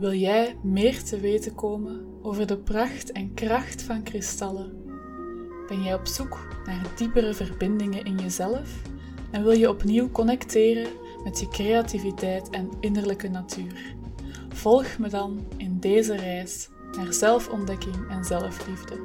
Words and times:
Wil 0.00 0.14
jij 0.14 0.56
meer 0.62 1.02
te 1.02 1.20
weten 1.20 1.54
komen 1.54 2.18
over 2.22 2.46
de 2.46 2.58
pracht 2.58 3.12
en 3.12 3.34
kracht 3.34 3.82
van 3.82 4.02
kristallen? 4.02 4.84
Ben 5.68 5.82
jij 5.82 5.94
op 5.94 6.06
zoek 6.06 6.62
naar 6.64 6.92
diepere 6.96 7.34
verbindingen 7.34 8.04
in 8.04 8.18
jezelf 8.18 8.82
en 9.30 9.42
wil 9.42 9.52
je 9.52 9.68
opnieuw 9.68 10.10
connecteren 10.10 10.92
met 11.24 11.40
je 11.40 11.48
creativiteit 11.48 12.50
en 12.50 12.70
innerlijke 12.80 13.28
natuur? 13.28 13.94
Volg 14.48 14.98
me 14.98 15.08
dan 15.08 15.46
in 15.56 15.78
deze 15.80 16.16
reis 16.16 16.68
naar 16.96 17.12
zelfontdekking 17.12 18.08
en 18.10 18.24
zelfliefde 18.24 19.00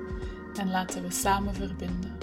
en 0.59 0.69
laten 0.69 1.03
we 1.03 1.11
samen 1.11 1.53
verbinden. 1.53 2.17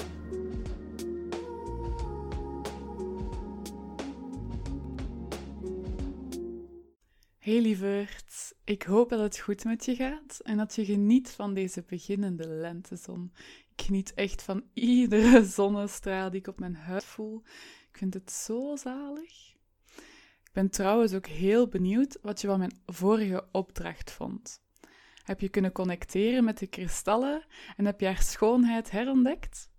Hey 7.39 7.61
lieverd, 7.61 8.32
ik 8.65 8.83
hoop 8.83 9.09
dat 9.09 9.21
het 9.21 9.39
goed 9.39 9.65
met 9.65 9.85
je 9.85 9.95
gaat 9.95 10.41
en 10.43 10.57
dat 10.57 10.75
je 10.75 10.85
geniet 10.85 11.31
van 11.31 11.55
deze 11.55 11.83
beginnende 11.87 12.49
lentezon. 12.49 13.33
Ik 13.77 13.85
geniet 13.85 14.15
echt 14.15 14.43
van 14.43 14.65
iedere 14.73 15.45
zonnestraal 15.59 16.31
die 16.31 16.41
ik 16.41 16.47
op 16.47 16.59
mijn 16.59 16.75
huid 16.75 17.05
voel. 17.05 17.43
Ik 17.91 17.99
vind 17.99 18.15
het 18.15 18.33
zo 18.33 18.77
zalig. 18.77 19.55
Ik 20.45 20.51
ben 20.53 20.71
trouwens 20.71 21.15
ook 21.15 21.27
heel 21.27 21.69
benieuwd 21.69 22.19
wat 22.23 22.41
je 22.41 22.47
van 22.47 22.59
mijn 22.59 22.81
vorige 22.87 23.49
opdracht 23.53 24.11
vond. 24.11 24.61
Heb 25.25 25.41
je 25.41 25.49
kunnen 25.49 25.73
connecteren 25.73 26.45
met 26.45 26.59
de 26.59 26.67
kristallen 26.67 27.47
en 27.77 27.85
heb 27.85 28.01
je 28.01 28.07
haar 28.07 28.23
schoonheid 28.23 28.91
herontdekt? 28.91 29.71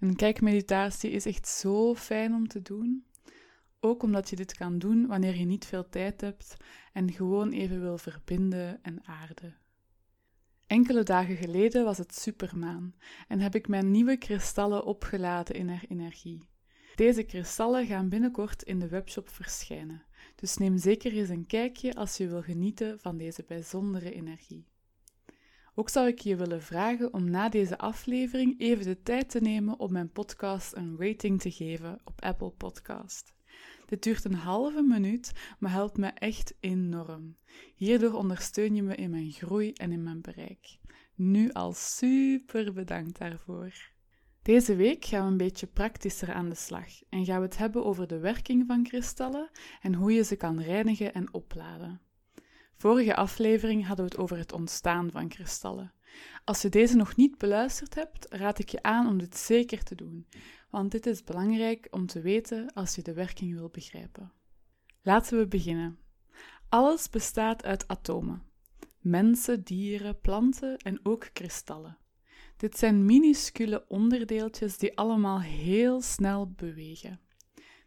Een 0.00 0.16
kijkmeditatie 0.16 1.10
is 1.10 1.26
echt 1.26 1.48
zo 1.48 1.94
fijn 1.94 2.34
om 2.34 2.48
te 2.48 2.62
doen. 2.62 3.04
Ook 3.84 4.02
omdat 4.02 4.30
je 4.30 4.36
dit 4.36 4.56
kan 4.56 4.78
doen 4.78 5.06
wanneer 5.06 5.36
je 5.36 5.44
niet 5.44 5.64
veel 5.66 5.88
tijd 5.88 6.20
hebt 6.20 6.56
en 6.92 7.12
gewoon 7.12 7.50
even 7.50 7.80
wil 7.80 7.98
verbinden 7.98 8.82
en 8.82 9.04
aarden. 9.04 9.56
Enkele 10.66 11.02
dagen 11.02 11.36
geleden 11.36 11.84
was 11.84 11.98
het 11.98 12.14
supermaan 12.14 12.94
en 13.28 13.40
heb 13.40 13.54
ik 13.54 13.68
mijn 13.68 13.90
nieuwe 13.90 14.16
kristallen 14.16 14.84
opgeladen 14.84 15.54
in 15.54 15.68
haar 15.68 15.84
energie. 15.88 16.48
Deze 16.94 17.22
kristallen 17.22 17.86
gaan 17.86 18.08
binnenkort 18.08 18.62
in 18.62 18.78
de 18.78 18.88
webshop 18.88 19.28
verschijnen, 19.28 20.04
dus 20.34 20.56
neem 20.56 20.78
zeker 20.78 21.12
eens 21.12 21.28
een 21.28 21.46
kijkje 21.46 21.94
als 21.94 22.16
je 22.16 22.28
wil 22.28 22.42
genieten 22.42 23.00
van 23.00 23.16
deze 23.16 23.44
bijzondere 23.44 24.12
energie. 24.12 24.66
Ook 25.74 25.88
zou 25.88 26.06
ik 26.06 26.18
je 26.18 26.36
willen 26.36 26.62
vragen 26.62 27.12
om 27.12 27.30
na 27.30 27.48
deze 27.48 27.78
aflevering 27.78 28.60
even 28.60 28.84
de 28.84 29.02
tijd 29.02 29.30
te 29.30 29.40
nemen 29.40 29.78
om 29.78 29.92
mijn 29.92 30.12
podcast 30.12 30.76
een 30.76 30.96
rating 30.98 31.40
te 31.40 31.50
geven 31.50 32.00
op 32.04 32.20
Apple 32.22 32.50
Podcast. 32.50 33.34
Dit 33.92 34.02
duurt 34.02 34.24
een 34.24 34.34
halve 34.34 34.82
minuut, 34.82 35.32
maar 35.58 35.70
helpt 35.70 35.96
me 35.96 36.06
echt 36.06 36.54
enorm. 36.60 37.36
Hierdoor 37.74 38.12
ondersteun 38.12 38.74
je 38.74 38.82
me 38.82 38.94
in 38.94 39.10
mijn 39.10 39.30
groei 39.30 39.72
en 39.72 39.92
in 39.92 40.02
mijn 40.02 40.20
bereik. 40.20 40.78
Nu 41.14 41.50
al 41.50 41.72
super 41.72 42.72
bedankt 42.72 43.18
daarvoor. 43.18 43.72
Deze 44.42 44.76
week 44.76 45.04
gaan 45.04 45.24
we 45.24 45.30
een 45.30 45.36
beetje 45.36 45.66
praktischer 45.66 46.32
aan 46.32 46.48
de 46.48 46.54
slag 46.54 46.86
en 47.08 47.24
gaan 47.24 47.40
we 47.40 47.44
het 47.44 47.58
hebben 47.58 47.84
over 47.84 48.06
de 48.06 48.18
werking 48.18 48.66
van 48.66 48.82
kristallen 48.82 49.50
en 49.80 49.94
hoe 49.94 50.12
je 50.12 50.22
ze 50.22 50.36
kan 50.36 50.60
reinigen 50.60 51.14
en 51.14 51.34
opladen. 51.34 52.00
Vorige 52.76 53.16
aflevering 53.16 53.86
hadden 53.86 54.04
we 54.04 54.10
het 54.10 54.20
over 54.20 54.36
het 54.36 54.52
ontstaan 54.52 55.10
van 55.10 55.28
kristallen. 55.28 55.92
Als 56.44 56.62
je 56.62 56.68
deze 56.68 56.96
nog 56.96 57.16
niet 57.16 57.38
beluisterd 57.38 57.94
hebt, 57.94 58.26
raad 58.28 58.58
ik 58.58 58.68
je 58.68 58.82
aan 58.82 59.08
om 59.08 59.18
dit 59.18 59.36
zeker 59.36 59.82
te 59.82 59.94
doen, 59.94 60.26
want 60.72 60.90
dit 60.90 61.06
is 61.06 61.24
belangrijk 61.24 61.88
om 61.90 62.06
te 62.06 62.20
weten 62.20 62.72
als 62.72 62.94
je 62.94 63.02
de 63.02 63.12
werking 63.12 63.54
wil 63.54 63.68
begrijpen. 63.68 64.32
Laten 65.02 65.38
we 65.38 65.46
beginnen. 65.46 65.98
Alles 66.68 67.08
bestaat 67.08 67.64
uit 67.64 67.88
atomen. 67.88 68.42
Mensen, 68.98 69.62
dieren, 69.62 70.20
planten 70.20 70.76
en 70.76 71.00
ook 71.02 71.30
kristallen. 71.32 71.98
Dit 72.56 72.78
zijn 72.78 73.04
minuscule 73.04 73.84
onderdeeltjes 73.88 74.78
die 74.78 74.96
allemaal 74.96 75.40
heel 75.40 76.00
snel 76.00 76.50
bewegen. 76.50 77.20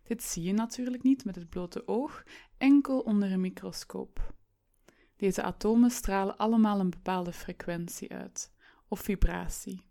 Dit 0.03 0.23
zie 0.23 0.43
je 0.43 0.53
natuurlijk 0.53 1.03
niet 1.03 1.25
met 1.25 1.35
het 1.35 1.49
blote 1.49 1.87
oog, 1.87 2.23
enkel 2.57 2.99
onder 2.99 3.31
een 3.31 3.41
microscoop. 3.41 4.33
Deze 5.15 5.41
atomen 5.43 5.89
stralen 5.89 6.37
allemaal 6.37 6.79
een 6.79 6.89
bepaalde 6.89 7.33
frequentie 7.33 8.11
uit, 8.11 8.53
of 8.87 8.99
vibratie. 8.99 9.84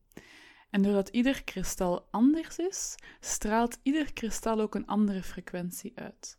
En 0.75 0.83
doordat 0.83 1.09
ieder 1.09 1.45
kristal 1.45 2.09
anders 2.11 2.59
is, 2.59 2.95
straalt 3.21 3.79
ieder 3.83 4.13
kristal 4.13 4.61
ook 4.61 4.75
een 4.75 4.87
andere 4.87 5.23
frequentie 5.23 5.93
uit. 5.95 6.39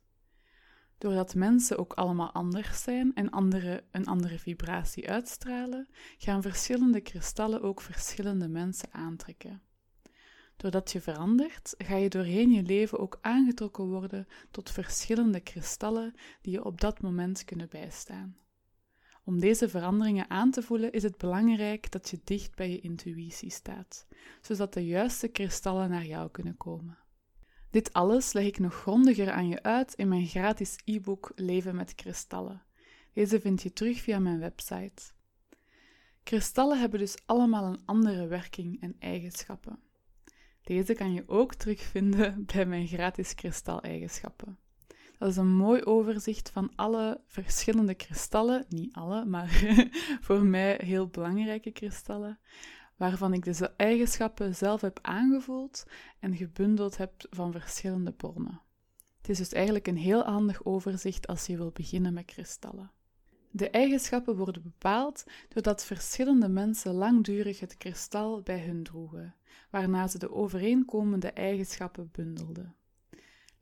Doordat 0.98 1.36
mensen 1.36 1.78
ook 1.78 1.94
allemaal 1.94 2.32
anders 2.32 2.84
zijn 2.84 3.14
en 3.14 3.30
andere, 3.30 3.84
een 3.92 4.06
andere 4.06 4.40
vibratie 4.40 5.10
uitstralen, 5.10 5.88
gaan 6.18 6.42
verschillende 6.42 7.02
kristallen 7.02 7.62
ook 7.62 7.82
verschillende 7.82 8.48
mensen 8.48 8.94
aantrekken. 8.94 9.62
Doordat 10.58 10.92
je 10.92 11.02
verandert, 11.02 11.74
ga 11.78 11.96
je 11.96 12.10
doorheen 12.10 12.52
je 12.52 12.64
leven 12.64 13.00
ook 13.00 13.18
aangetrokken 13.22 13.86
worden 13.86 14.28
tot 14.52 14.72
verschillende 14.72 15.40
kristallen 15.40 16.14
die 16.42 16.52
je 16.52 16.66
op 16.66 16.82
dat 16.82 17.02
moment 17.02 17.46
kunnen 17.46 17.70
bijstaan. 17.70 18.45
Om 19.26 19.40
deze 19.40 19.70
veranderingen 19.70 20.30
aan 20.30 20.52
te 20.52 20.62
voelen 20.62 20.92
is 20.92 21.04
het 21.04 21.18
belangrijk 21.18 21.92
dat 21.92 22.10
je 22.10 22.20
dicht 22.24 22.56
bij 22.56 22.70
je 22.70 22.80
intuïtie 22.80 23.52
staat, 23.52 24.08
zodat 24.42 24.74
de 24.74 24.86
juiste 24.86 25.28
kristallen 25.28 25.90
naar 25.90 26.06
jou 26.06 26.32
kunnen 26.32 26.58
komen. 26.58 26.98
Dit 27.70 27.94
alles 27.94 28.34
leg 28.34 28.46
ik 28.46 28.60
nog 28.60 28.74
grondiger 28.74 29.32
aan 29.32 29.48
je 29.48 29.64
uit 29.64 29.94
in 29.94 30.08
mijn 30.08 30.26
gratis 30.26 30.76
e-book 30.84 31.32
Leven 31.36 31.76
met 31.76 31.96
kristallen. 31.96 32.64
Deze 33.14 33.40
vind 33.40 33.62
je 33.62 33.74
terug 33.74 34.02
via 34.02 34.20
mijn 34.20 34.40
website. 34.40 35.04
Kristallen 36.24 36.80
hebben 36.80 37.00
dus 37.00 37.18
allemaal 37.26 37.66
een 37.66 37.86
andere 37.86 38.28
werking 38.28 38.82
en 38.82 38.96
eigenschappen. 39.00 39.80
Deze 40.64 40.94
kan 40.94 41.14
je 41.14 41.28
ook 41.28 41.54
terugvinden 41.54 42.46
bij 42.54 42.66
mijn 42.66 42.88
gratis 42.88 43.36
kristaaleigenschappen. 43.36 44.58
Dat 45.18 45.30
is 45.30 45.38
een 45.38 45.56
mooi 45.56 45.84
overzicht 45.84 46.50
van 46.50 46.72
alle 46.76 47.22
verschillende 47.28 47.94
kristallen, 47.94 48.66
niet 48.70 48.94
alle, 48.94 49.26
maar 49.26 49.50
voor 50.22 50.46
mij 50.46 50.80
heel 50.84 51.08
belangrijke 51.08 51.72
kristallen, 51.72 52.40
waarvan 52.96 53.34
ik 53.34 53.44
deze 53.44 53.74
eigenschappen 53.78 54.56
zelf 54.56 54.82
heb 54.82 55.00
aangevoeld 55.02 55.86
en 56.20 56.36
gebundeld 56.36 56.98
heb 56.98 57.12
van 57.30 57.52
verschillende 57.52 58.12
bronnen. 58.12 58.62
Het 59.18 59.30
is 59.30 59.38
dus 59.38 59.52
eigenlijk 59.52 59.88
een 59.88 59.98
heel 59.98 60.24
handig 60.24 60.66
overzicht 60.66 61.28
als 61.28 61.46
je 61.46 61.58
wil 61.58 61.72
beginnen 61.72 62.14
met 62.14 62.26
kristallen. 62.26 62.92
De 63.52 63.70
eigenschappen 63.70 64.36
worden 64.36 64.62
bepaald 64.62 65.24
doordat 65.50 65.86
verschillende 65.86 66.50
mensen 66.50 66.94
langdurig 66.94 67.60
het 67.60 67.78
kristal 67.78 68.42
bij 68.42 68.60
hun 68.60 68.84
droegen, 68.84 69.36
waarna 69.70 70.08
ze 70.08 70.18
de 70.18 70.32
overeenkomende 70.32 71.32
eigenschappen 71.32 72.10
bundelden. 72.12 72.76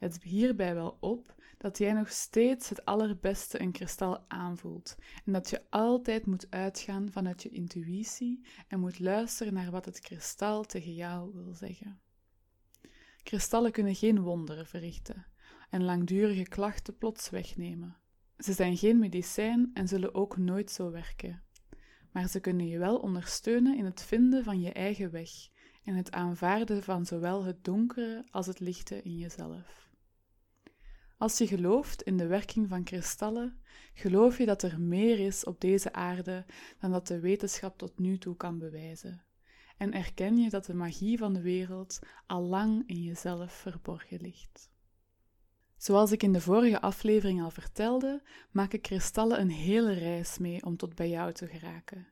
Let 0.04 0.24
hierbij 0.24 0.76
wel 0.76 0.98
op 1.00 1.36
dat 1.58 1.78
jij 1.78 1.94
nog 1.94 2.12
steeds 2.12 2.70
het 2.70 2.86
allerbeste 2.86 3.62
een 3.62 3.72
kristal 3.72 4.30
aanvoelt 4.30 4.96
en 5.26 5.34
dat 5.34 5.50
je 5.50 5.62
altijd 5.70 6.26
moet 6.26 6.48
uitgaan 6.50 7.12
vanuit 7.12 7.44
je 7.44 7.50
intuïtie 7.50 8.46
en 8.68 8.80
moet 8.80 9.00
luisteren 9.00 9.54
naar 9.54 9.72
wat 9.72 9.86
het 9.86 10.00
kristal 10.00 10.64
tegen 10.64 10.94
jou 10.94 11.34
wil 11.34 11.54
zeggen. 11.54 12.02
Kristallen 13.24 13.72
kunnen 13.72 13.96
geen 13.96 14.22
wonderen 14.22 14.66
verrichten 14.66 15.26
en 15.70 15.84
langdurige 15.84 16.44
klachten 16.44 16.98
plots 16.98 17.30
wegnemen. 17.30 17.98
Ze 18.38 18.54
zijn 18.54 18.78
geen 18.78 19.00
medicijn 19.00 19.72
en 19.74 19.88
zullen 19.88 20.16
ook 20.16 20.38
nooit 20.38 20.72
zo 20.72 20.92
werken. 20.92 21.44
Maar 22.12 22.28
ze 22.28 22.40
kunnen 22.40 22.68
je 22.68 22.78
wel 22.78 22.98
ondersteunen 22.98 23.78
in 23.78 23.86
het 23.86 24.02
vinden 24.02 24.44
van 24.44 24.62
je 24.62 24.72
eigen 24.72 25.12
weg 25.12 25.30
en 25.84 25.96
het 25.96 26.12
aanvaarden 26.12 26.84
van 26.84 27.06
zowel 27.06 27.44
het 27.44 27.64
donkere 27.64 28.26
als 28.32 28.48
het 28.48 28.60
lichte 28.60 29.02
in 29.02 29.18
jezelf. 29.18 29.84
Als 31.18 31.38
je 31.38 31.48
gelooft 31.48 32.02
in 32.02 32.18
de 32.18 32.28
werking 32.28 32.70
van 32.70 32.84
kristallen, 32.84 33.62
geloof 33.94 34.38
je 34.38 34.46
dat 34.46 34.64
er 34.64 34.82
meer 34.82 35.20
is 35.20 35.44
op 35.44 35.62
deze 35.62 35.94
aarde 35.94 36.46
dan 36.80 36.92
dat 36.92 37.08
de 37.08 37.20
wetenschap 37.20 37.78
tot 37.78 38.00
nu 38.00 38.18
toe 38.18 38.36
kan 38.36 38.60
bewijzen. 38.60 39.24
En 39.78 39.94
erken 39.94 40.38
je 40.38 40.50
dat 40.50 40.66
de 40.66 40.74
magie 40.74 41.18
van 41.18 41.34
de 41.34 41.42
wereld 41.42 42.00
al 42.28 42.42
lang 42.42 42.84
in 42.86 43.04
jezelf 43.04 43.54
verborgen 43.54 44.22
ligt. 44.22 44.72
Zoals 45.78 46.12
ik 46.12 46.24
in 46.24 46.34
de 46.34 46.42
vorige 46.42 46.82
aflevering 46.82 47.42
al 47.42 47.52
vertelde, 47.52 48.22
maken 48.52 48.82
kristallen 48.82 49.40
een 49.40 49.52
hele 49.52 49.94
reis 49.94 50.38
mee 50.38 50.66
om 50.66 50.78
tot 50.78 50.96
bij 50.96 51.10
jou 51.10 51.34
te 51.34 51.48
geraken. 51.48 52.08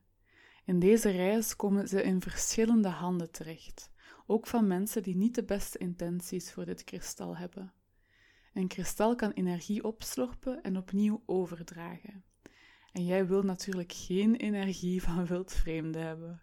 In 0.65 0.79
deze 0.79 1.09
reis 1.09 1.55
komen 1.55 1.87
ze 1.87 2.03
in 2.03 2.21
verschillende 2.21 2.89
handen 2.89 3.31
terecht, 3.31 3.91
ook 4.25 4.47
van 4.47 4.67
mensen 4.67 5.03
die 5.03 5.15
niet 5.15 5.35
de 5.35 5.43
beste 5.43 5.77
intenties 5.77 6.51
voor 6.51 6.65
dit 6.65 6.83
kristal 6.83 7.37
hebben. 7.37 7.73
Een 8.53 8.67
kristal 8.67 9.15
kan 9.15 9.31
energie 9.31 9.83
opslorpen 9.83 10.61
en 10.63 10.77
opnieuw 10.77 11.23
overdragen. 11.25 12.23
En 12.91 13.05
jij 13.05 13.27
wilt 13.27 13.43
natuurlijk 13.43 13.93
geen 13.93 14.35
energie 14.35 15.03
van 15.07 15.25
wildvreemden 15.25 16.01
hebben. 16.01 16.41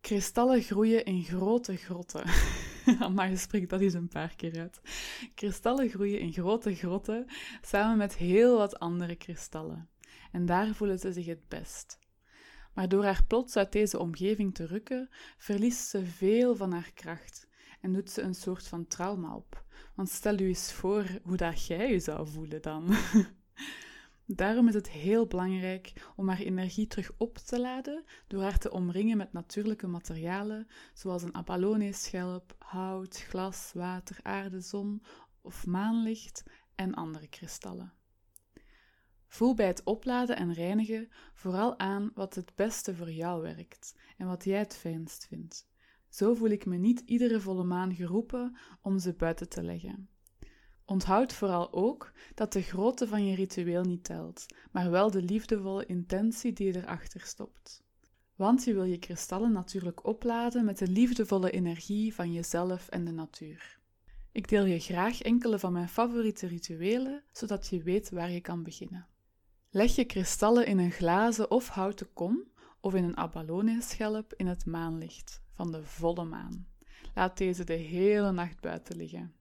Kristallen 0.00 0.62
groeien 0.62 1.04
in 1.04 1.22
grote 1.24 1.76
grotten. 1.76 2.24
maar 3.14 3.30
je 3.30 3.36
spreekt 3.36 3.70
dat 3.70 3.80
eens 3.80 3.94
een 3.94 4.08
paar 4.08 4.36
keer 4.36 4.60
uit. 4.60 4.80
Kristallen 5.34 5.88
groeien 5.88 6.20
in 6.20 6.32
grote 6.32 6.74
grotten 6.74 7.26
samen 7.60 7.96
met 7.96 8.16
heel 8.16 8.56
wat 8.56 8.78
andere 8.78 9.16
kristallen. 9.16 9.88
en 10.32 10.46
daar 10.46 10.74
voelen 10.74 10.98
ze 10.98 11.12
zich 11.12 11.26
het 11.26 11.48
best. 11.48 11.98
Maar 12.74 12.88
door 12.88 13.04
haar 13.04 13.24
plots 13.26 13.56
uit 13.56 13.72
deze 13.72 13.98
omgeving 13.98 14.54
te 14.54 14.66
rukken, 14.66 15.08
verliest 15.38 15.88
ze 15.88 16.04
veel 16.04 16.56
van 16.56 16.72
haar 16.72 16.90
kracht 16.94 17.45
en 17.86 17.92
doet 17.92 18.10
ze 18.10 18.22
een 18.22 18.34
soort 18.34 18.66
van 18.66 18.86
trauma 18.86 19.34
op. 19.34 19.64
Want 19.94 20.08
stel 20.08 20.38
u 20.38 20.46
eens 20.46 20.72
voor 20.72 21.06
hoe 21.22 21.36
dat 21.36 21.66
jij 21.66 21.90
je 21.90 21.98
zou 21.98 22.28
voelen 22.28 22.62
dan. 22.62 22.94
Daarom 24.24 24.68
is 24.68 24.74
het 24.74 24.90
heel 24.90 25.26
belangrijk 25.26 25.92
om 26.16 26.28
haar 26.28 26.38
energie 26.38 26.86
terug 26.86 27.12
op 27.16 27.38
te 27.38 27.60
laden 27.60 28.04
door 28.26 28.42
haar 28.42 28.58
te 28.58 28.70
omringen 28.70 29.16
met 29.16 29.32
natuurlijke 29.32 29.86
materialen 29.86 30.66
zoals 30.94 31.22
een 31.22 31.34
Apollonius-schelp, 31.34 32.56
hout, 32.58 33.24
glas, 33.28 33.70
water, 33.74 34.18
aarde, 34.22 34.60
zon 34.60 35.02
of 35.40 35.66
maanlicht 35.66 36.42
en 36.74 36.94
andere 36.94 37.28
kristallen. 37.28 37.92
Voel 39.26 39.54
bij 39.54 39.66
het 39.66 39.82
opladen 39.84 40.36
en 40.36 40.52
reinigen 40.52 41.08
vooral 41.34 41.78
aan 41.78 42.10
wat 42.14 42.34
het 42.34 42.52
beste 42.54 42.94
voor 42.94 43.10
jou 43.10 43.42
werkt 43.42 43.94
en 44.16 44.26
wat 44.26 44.44
jij 44.44 44.58
het 44.58 44.76
fijnst 44.76 45.26
vindt. 45.26 45.66
Zo 46.16 46.34
voel 46.34 46.50
ik 46.50 46.66
me 46.66 46.76
niet 46.76 47.02
iedere 47.06 47.40
volle 47.40 47.64
maan 47.64 47.94
geroepen 47.94 48.56
om 48.82 48.98
ze 48.98 49.12
buiten 49.12 49.48
te 49.48 49.62
leggen. 49.62 50.08
Onthoud 50.84 51.32
vooral 51.32 51.72
ook 51.72 52.12
dat 52.34 52.52
de 52.52 52.62
grootte 52.62 53.08
van 53.08 53.26
je 53.26 53.34
ritueel 53.34 53.82
niet 53.82 54.04
telt, 54.04 54.46
maar 54.72 54.90
wel 54.90 55.10
de 55.10 55.22
liefdevolle 55.22 55.86
intentie 55.86 56.52
die 56.52 56.76
erachter 56.76 57.20
stopt. 57.20 57.84
Want 58.34 58.64
je 58.64 58.74
wil 58.74 58.84
je 58.84 58.98
kristallen 58.98 59.52
natuurlijk 59.52 60.06
opladen 60.06 60.64
met 60.64 60.78
de 60.78 60.88
liefdevolle 60.88 61.50
energie 61.50 62.14
van 62.14 62.32
jezelf 62.32 62.88
en 62.88 63.04
de 63.04 63.12
natuur. 63.12 63.78
Ik 64.32 64.48
deel 64.48 64.64
je 64.64 64.80
graag 64.80 65.22
enkele 65.22 65.58
van 65.58 65.72
mijn 65.72 65.88
favoriete 65.88 66.46
rituelen, 66.46 67.22
zodat 67.32 67.66
je 67.66 67.82
weet 67.82 68.10
waar 68.10 68.30
je 68.30 68.40
kan 68.40 68.62
beginnen. 68.62 69.06
Leg 69.70 69.94
je 69.94 70.04
kristallen 70.04 70.66
in 70.66 70.78
een 70.78 70.92
glazen 70.92 71.50
of 71.50 71.68
houten 71.68 72.12
kom 72.12 72.44
of 72.80 72.94
in 72.94 73.04
een 73.04 73.16
abalone-schelp 73.16 74.34
in 74.36 74.46
het 74.46 74.66
maanlicht 74.66 75.44
van 75.56 75.72
de 75.72 75.82
volle 75.82 76.24
maan. 76.24 76.66
Laat 77.14 77.38
deze 77.38 77.64
de 77.64 77.72
hele 77.72 78.32
nacht 78.32 78.60
buiten 78.60 78.96
liggen. 78.96 79.32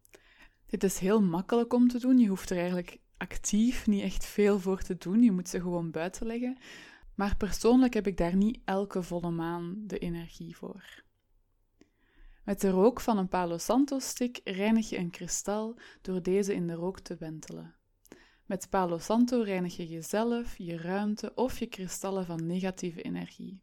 Dit 0.66 0.84
is 0.84 0.98
heel 0.98 1.22
makkelijk 1.22 1.74
om 1.74 1.88
te 1.88 2.00
doen. 2.00 2.18
Je 2.18 2.28
hoeft 2.28 2.50
er 2.50 2.58
eigenlijk 2.58 3.00
actief 3.18 3.88
niet 3.88 4.02
echt 4.02 4.26
veel 4.26 4.60
voor 4.60 4.82
te 4.82 4.98
doen. 4.98 5.24
Je 5.24 5.32
moet 5.32 5.50
ze 5.50 5.62
gewoon 5.62 5.92
buiten 5.92 6.28
leggen. 6.28 6.58
Maar 7.16 7.38
persoonlijk 7.38 7.94
heb 7.94 8.08
ik 8.08 8.18
daar 8.18 8.36
niet 8.36 8.60
elke 8.66 9.04
volle 9.04 9.32
maan 9.32 9.84
de 9.88 9.98
energie 9.98 10.56
voor. 10.56 11.04
Met 12.44 12.62
de 12.62 12.70
rook 12.70 13.02
van 13.02 13.18
een 13.18 13.28
Palo 13.28 13.58
Santo 13.58 14.00
stick 14.00 14.42
reinig 14.44 14.90
je 14.90 14.98
een 14.98 15.10
kristal 15.10 15.80
door 16.02 16.22
deze 16.22 16.54
in 16.54 16.68
de 16.68 16.74
rook 16.74 17.00
te 17.00 17.16
wentelen. 17.16 17.76
Met 18.46 18.70
Palo 18.70 18.98
Santo 18.98 19.42
reinig 19.42 19.78
je 19.78 19.88
jezelf, 19.88 20.58
je 20.58 20.78
ruimte 20.78 21.32
of 21.36 21.60
je 21.60 21.66
kristallen 21.66 22.26
van 22.26 22.46
negatieve 22.46 23.02
energie. 23.02 23.62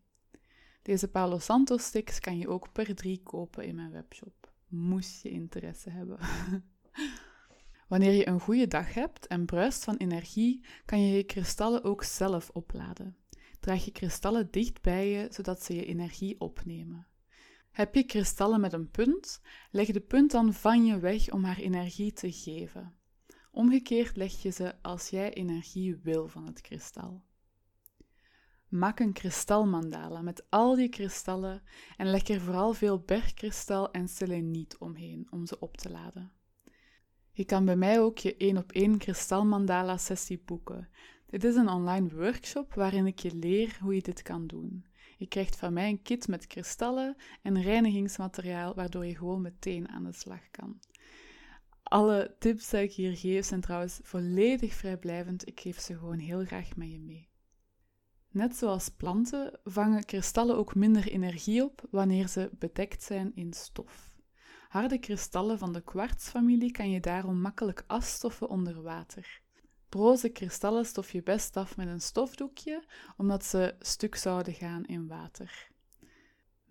Deze 0.82 1.08
Palo 1.08 1.38
Santo 1.38 1.76
sticks 1.76 2.20
kan 2.20 2.38
je 2.38 2.48
ook 2.48 2.72
per 2.72 2.94
drie 2.94 3.22
kopen 3.22 3.64
in 3.64 3.74
mijn 3.74 3.90
webshop. 3.90 4.52
Moest 4.68 5.22
je 5.22 5.30
interesse 5.30 5.90
hebben. 5.90 6.18
Wanneer 7.88 8.12
je 8.12 8.28
een 8.28 8.40
goede 8.40 8.68
dag 8.68 8.94
hebt 8.94 9.26
en 9.26 9.44
bruist 9.44 9.84
van 9.84 9.96
energie, 9.96 10.64
kan 10.84 11.06
je 11.06 11.16
je 11.16 11.24
kristallen 11.24 11.84
ook 11.84 12.02
zelf 12.02 12.50
opladen. 12.50 13.16
Draag 13.60 13.84
je 13.84 13.92
kristallen 13.92 14.50
dicht 14.50 14.82
bij 14.82 15.08
je, 15.10 15.26
zodat 15.30 15.62
ze 15.62 15.74
je 15.74 15.84
energie 15.84 16.40
opnemen. 16.40 17.06
Heb 17.70 17.94
je 17.94 18.04
kristallen 18.04 18.60
met 18.60 18.72
een 18.72 18.90
punt, 18.90 19.40
leg 19.70 19.90
de 19.90 20.00
punt 20.00 20.30
dan 20.30 20.52
van 20.52 20.84
je 20.84 20.98
weg 20.98 21.30
om 21.32 21.44
haar 21.44 21.58
energie 21.58 22.12
te 22.12 22.32
geven. 22.32 22.94
Omgekeerd 23.50 24.16
leg 24.16 24.42
je 24.42 24.50
ze 24.50 24.82
als 24.82 25.08
jij 25.08 25.32
energie 25.32 25.96
wil 25.96 26.28
van 26.28 26.46
het 26.46 26.60
kristal. 26.60 27.22
Maak 28.72 29.00
een 29.00 29.12
kristalmandala 29.12 30.22
met 30.22 30.44
al 30.48 30.74
die 30.74 30.88
kristallen 30.88 31.62
en 31.96 32.10
leg 32.10 32.28
er 32.28 32.40
vooral 32.40 32.72
veel 32.72 32.98
bergkristal 32.98 33.90
en 33.90 34.08
seleniet 34.08 34.78
omheen 34.78 35.26
om 35.30 35.46
ze 35.46 35.58
op 35.58 35.76
te 35.76 35.90
laden. 35.90 36.32
Je 37.32 37.44
kan 37.44 37.64
bij 37.64 37.76
mij 37.76 38.00
ook 38.00 38.18
je 38.18 38.36
1 38.36 38.56
op 38.56 38.72
1 38.72 38.98
kristalmandala 38.98 39.96
sessie 39.96 40.42
boeken. 40.44 40.88
Dit 41.26 41.44
is 41.44 41.54
een 41.54 41.68
online 41.68 42.08
workshop 42.14 42.74
waarin 42.74 43.06
ik 43.06 43.18
je 43.18 43.34
leer 43.34 43.78
hoe 43.80 43.94
je 43.94 44.02
dit 44.02 44.22
kan 44.22 44.46
doen. 44.46 44.84
Je 45.16 45.26
krijgt 45.26 45.56
van 45.56 45.72
mij 45.72 45.88
een 45.88 46.02
kit 46.02 46.28
met 46.28 46.46
kristallen 46.46 47.16
en 47.42 47.62
reinigingsmateriaal 47.62 48.74
waardoor 48.74 49.06
je 49.06 49.16
gewoon 49.16 49.42
meteen 49.42 49.88
aan 49.88 50.04
de 50.04 50.12
slag 50.12 50.50
kan. 50.50 50.78
Alle 51.82 52.36
tips 52.38 52.70
die 52.70 52.80
ik 52.80 52.92
hier 52.92 53.16
geef 53.16 53.46
zijn 53.46 53.60
trouwens 53.60 54.00
volledig 54.02 54.74
vrijblijvend. 54.74 55.48
Ik 55.48 55.60
geef 55.60 55.80
ze 55.80 55.98
gewoon 55.98 56.18
heel 56.18 56.44
graag 56.44 56.76
met 56.76 56.90
je 56.90 57.00
mee. 57.00 57.31
Net 58.32 58.56
zoals 58.56 58.88
planten 58.88 59.58
vangen 59.64 60.04
kristallen 60.04 60.56
ook 60.56 60.74
minder 60.74 61.08
energie 61.08 61.64
op 61.64 61.82
wanneer 61.90 62.28
ze 62.28 62.50
bedekt 62.58 63.02
zijn 63.02 63.32
in 63.34 63.52
stof. 63.52 64.16
Harde 64.68 64.98
kristallen 64.98 65.58
van 65.58 65.72
de 65.72 65.80
kwartsfamilie 65.80 66.70
kan 66.70 66.90
je 66.90 67.00
daarom 67.00 67.40
makkelijk 67.40 67.84
afstoffen 67.86 68.48
onder 68.48 68.82
water. 68.82 69.40
Broze 69.88 70.28
kristallen 70.28 70.86
stof 70.86 71.12
je 71.12 71.22
best 71.22 71.56
af 71.56 71.76
met 71.76 71.88
een 71.88 72.00
stofdoekje, 72.00 72.84
omdat 73.16 73.44
ze 73.44 73.74
stuk 73.80 74.14
zouden 74.14 74.54
gaan 74.54 74.84
in 74.84 75.08
water. 75.08 75.70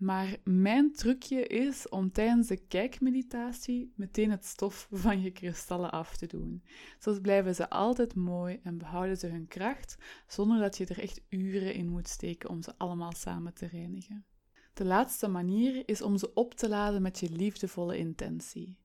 Maar 0.02 0.38
mijn 0.44 0.94
trucje 0.94 1.48
is 1.48 1.90
om 1.90 2.12
tijdens 2.12 2.48
de 2.48 2.58
kijkmeditatie 2.68 3.94
meteen 3.96 4.32
het 4.32 4.46
stof 4.46 4.88
van 4.92 5.22
je 5.22 5.32
kristallen 5.32 5.92
af 5.92 6.18
te 6.18 6.28
doen. 6.28 6.64
Zo 7.00 7.20
blijven 7.22 7.56
ze 7.56 7.70
altijd 7.70 8.16
mooi 8.16 8.60
en 8.64 8.78
behouden 8.78 9.18
ze 9.18 9.28
hun 9.28 9.48
kracht, 9.48 9.98
zonder 10.28 10.60
dat 10.60 10.78
je 10.78 10.86
er 10.86 11.00
echt 11.00 11.22
uren 11.30 11.74
in 11.74 11.88
moet 11.88 12.08
steken 12.08 12.50
om 12.50 12.62
ze 12.62 12.74
allemaal 12.78 13.12
samen 13.12 13.54
te 13.54 13.66
reinigen. 13.66 14.26
De 14.74 14.86
laatste 14.86 15.28
manier 15.28 15.84
is 15.86 16.02
om 16.02 16.18
ze 16.18 16.34
op 16.34 16.54
te 16.54 16.70
laden 16.70 17.02
met 17.02 17.20
je 17.20 17.30
liefdevolle 17.30 17.98
intentie. 17.98 18.78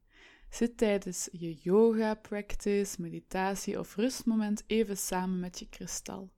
Zit 0.50 0.76
tijdens 0.76 1.28
je 1.32 1.54
yoga 1.54 2.14
practice, 2.14 3.00
meditatie 3.00 3.78
of 3.78 3.96
rustmoment 3.96 4.64
even 4.66 4.96
samen 4.96 5.40
met 5.40 5.58
je 5.58 5.68
kristal. 5.68 6.35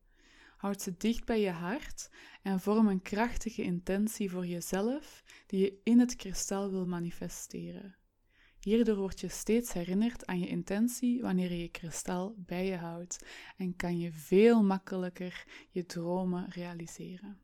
Houd 0.58 0.82
ze 0.82 0.94
dicht 0.96 1.24
bij 1.24 1.40
je 1.40 1.50
hart 1.50 2.10
en 2.42 2.60
vorm 2.60 2.88
een 2.88 3.02
krachtige 3.02 3.62
intentie 3.62 4.30
voor 4.30 4.46
jezelf 4.46 5.22
die 5.46 5.60
je 5.60 5.80
in 5.82 5.98
het 5.98 6.16
kristal 6.16 6.70
wil 6.70 6.86
manifesteren. 6.86 7.96
Hierdoor 8.60 8.96
word 8.96 9.20
je 9.20 9.28
steeds 9.28 9.72
herinnerd 9.72 10.26
aan 10.26 10.38
je 10.38 10.48
intentie 10.48 11.22
wanneer 11.22 11.50
je 11.50 11.58
je 11.58 11.68
kristal 11.68 12.34
bij 12.36 12.66
je 12.66 12.76
houdt 12.76 13.26
en 13.56 13.76
kan 13.76 13.98
je 13.98 14.12
veel 14.12 14.62
makkelijker 14.62 15.44
je 15.70 15.86
dromen 15.86 16.46
realiseren. 16.48 17.38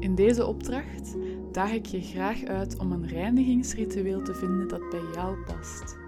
In 0.00 0.14
deze 0.14 0.46
opdracht 0.46 1.16
daag 1.52 1.72
ik 1.72 1.86
je 1.86 2.02
graag 2.02 2.44
uit 2.44 2.78
om 2.78 2.92
een 2.92 3.06
reinigingsritueel 3.06 4.22
te 4.22 4.34
vinden 4.34 4.68
dat 4.68 4.90
bij 4.90 5.04
jou 5.14 5.44
past. 5.44 6.01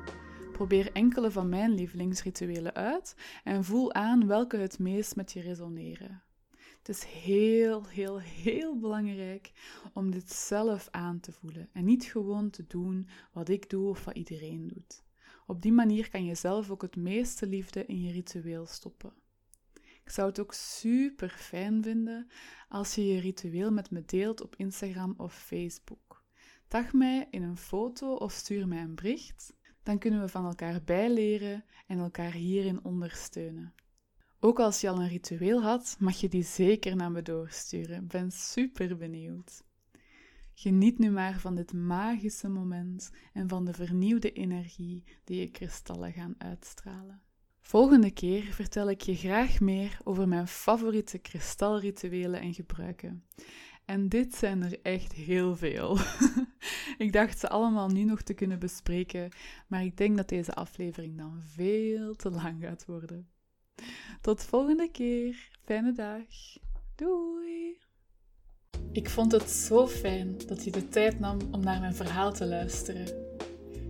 Probeer 0.55 0.93
enkele 0.93 1.31
van 1.31 1.49
mijn 1.49 1.75
lievelingsrituelen 1.75 2.75
uit 2.75 3.17
en 3.45 3.65
voel 3.65 3.93
aan 3.93 4.27
welke 4.27 4.57
het 4.57 4.79
meest 4.79 5.17
met 5.17 5.33
je 5.33 5.41
resoneren. 5.41 6.23
Het 6.79 6.89
is 6.89 7.05
heel, 7.05 7.87
heel, 7.87 8.21
heel 8.21 8.79
belangrijk 8.79 9.53
om 9.93 10.11
dit 10.11 10.33
zelf 10.33 10.89
aan 10.91 11.21
te 11.21 11.33
voelen 11.33 11.69
en 11.73 11.85
niet 11.85 12.05
gewoon 12.05 12.51
te 12.51 12.67
doen 12.67 13.09
wat 13.33 13.49
ik 13.49 13.71
doe 13.71 13.89
of 13.89 14.05
wat 14.05 14.17
iedereen 14.17 14.69
doet. 14.69 15.05
Op 15.47 15.63
die 15.63 15.73
manier 15.73 16.11
kan 16.11 16.25
je 16.25 16.35
zelf 16.35 16.71
ook 16.71 16.83
het 16.83 16.97
meeste 16.97 17.47
liefde 17.47 17.87
in 17.87 18.01
je 18.01 18.13
ritueel 18.13 18.67
stoppen. 18.67 19.13
Ik 19.83 20.11
zou 20.11 20.29
het 20.29 20.41
ook 20.41 20.53
super 20.53 21.31
fijn 21.31 21.83
vinden 21.83 22.29
als 22.69 22.95
je 22.95 23.07
je 23.07 23.21
ritueel 23.21 23.71
met 23.71 23.91
me 23.91 24.05
deelt 24.05 24.43
op 24.43 24.57
Instagram 24.57 25.15
of 25.17 25.35
Facebook. 25.35 26.25
Tag 26.69 26.93
mij 26.93 27.27
in 27.31 27.43
een 27.43 27.57
foto 27.57 28.15
of 28.15 28.33
stuur 28.33 28.69
mij 28.69 28.83
een 28.83 28.95
bericht 28.95 29.53
dan 29.85 29.99
kunnen 29.99 30.21
we 30.21 30.29
van 30.29 30.47
elkaar 30.47 30.83
bijleren 30.85 31.65
en 31.87 31.99
elkaar 31.99 32.33
hierin 32.33 32.85
ondersteunen. 32.85 33.75
Ook 34.41 34.61
als 34.61 34.81
je 34.81 34.89
al 34.89 35.01
een 35.01 35.09
ritueel 35.09 35.63
had, 35.63 35.97
mag 35.99 36.21
je 36.21 36.29
die 36.29 36.43
zeker 36.43 36.97
naar 36.97 37.11
me 37.11 37.23
doorsturen. 37.23 38.03
Ik 38.03 38.09
ben 38.09 38.31
super 38.31 38.97
benieuwd. 38.97 39.63
Geniet 40.55 40.99
nu 40.99 41.11
maar 41.11 41.41
van 41.41 41.55
dit 41.55 41.73
magische 41.73 42.49
moment 42.49 43.11
en 43.33 43.49
van 43.49 43.65
de 43.65 43.73
vernieuwde 43.73 44.33
energie 44.33 45.05
die 45.25 45.41
je 45.41 45.51
kristallen 45.51 46.13
gaan 46.13 46.35
uitstralen. 46.39 47.23
Volgende 47.61 48.11
keer 48.11 48.43
vertel 48.43 48.91
ik 48.91 49.01
je 49.01 49.17
graag 49.17 49.61
meer 49.61 49.99
over 50.05 50.29
mijn 50.29 50.49
favoriete 50.49 51.19
kristalrituelen 51.19 52.41
en 52.41 52.55
gebruiken. 52.55 53.25
En 53.85 54.09
dit 54.09 54.35
zijn 54.35 54.63
er 54.63 54.79
echt 54.83 55.13
heel 55.13 55.57
veel. 55.57 55.99
ik 57.05 57.13
dacht 57.13 57.39
ze 57.39 57.49
allemaal 57.49 57.89
nu 57.89 58.05
nog 58.05 58.23
te 58.23 58.35
kunnen 58.35 58.59
bespreken, 58.59 59.31
maar 59.67 59.85
ik 59.85 59.97
denk 59.97 60.17
dat 60.17 60.29
deze 60.29 60.55
aflevering 60.55 61.19
dan 61.19 61.41
veel 61.43 62.15
te 62.15 62.31
lang 62.31 62.63
gaat 62.63 62.85
worden. 62.87 63.29
Tot 64.21 64.43
volgende 64.43 64.91
keer. 64.91 65.49
Fijne 65.65 65.93
dag. 65.93 66.25
Doei. 66.95 67.79
Ik 68.93 69.11
vond 69.11 69.33
het 69.33 69.51
zo 69.51 69.87
fijn 69.87 70.37
dat 70.47 70.65
je 70.65 70.71
de 70.71 70.89
tijd 70.89 71.21
nam 71.21 71.39
om 71.51 71.61
naar 71.61 71.81
mijn 71.81 71.95
verhaal 71.95 72.33
te 72.33 72.47
luisteren. 72.47 73.07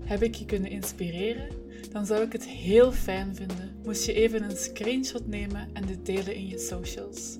Heb 0.04 0.22
ik 0.22 0.34
je 0.34 0.44
kunnen 0.44 0.70
inspireren? 0.70 1.64
dan 1.94 2.06
zou 2.06 2.22
ik 2.22 2.32
het 2.32 2.46
heel 2.46 2.92
fijn 2.92 3.34
vinden 3.34 3.76
moest 3.84 4.06
je 4.06 4.12
even 4.12 4.42
een 4.42 4.56
screenshot 4.56 5.26
nemen 5.26 5.68
en 5.72 5.86
dit 5.86 6.06
delen 6.06 6.34
in 6.34 6.48
je 6.48 6.58
socials. 6.58 7.36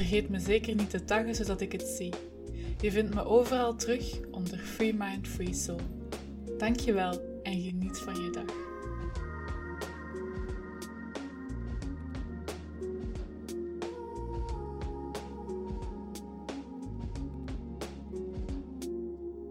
Vergeet 0.00 0.28
me 0.28 0.38
zeker 0.38 0.74
niet 0.74 0.90
te 0.90 1.04
taggen 1.04 1.34
zodat 1.34 1.60
ik 1.60 1.72
het 1.72 1.82
zie. 1.82 2.12
Je 2.80 2.90
vindt 2.90 3.14
me 3.14 3.24
overal 3.24 3.76
terug 3.76 4.20
onder 4.30 4.58
Free 4.58 4.94
Mind 4.94 5.28
Free 5.28 5.54
Soul. 5.54 5.80
Dankjewel 6.58 7.40
en 7.42 7.60
geniet 7.60 7.98
van 7.98 8.14
je 8.14 8.30
dag. 8.30 8.69